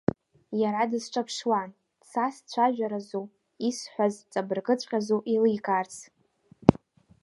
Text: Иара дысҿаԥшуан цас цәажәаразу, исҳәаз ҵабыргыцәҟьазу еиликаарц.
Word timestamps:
Иара 0.61 0.81
дысҿаԥшуан 0.91 1.69
цас 2.09 2.35
цәажәаразу, 2.49 3.25
исҳәаз 3.67 4.13
ҵабыргыцәҟьазу 4.31 5.21
еиликаарц. 5.31 5.95